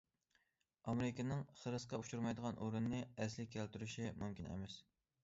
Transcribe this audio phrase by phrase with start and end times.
[0.93, 4.81] ئامېرىكىنىڭ خىرىسقا ئۇچرىمايدىغان ئورۇننى ئەسلىگە كەلتۈرۈشى مۇمكىن ئەمەس.